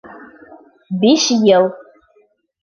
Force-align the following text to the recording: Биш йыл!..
Биш 1.03 1.23
йыл!.. 1.45 1.65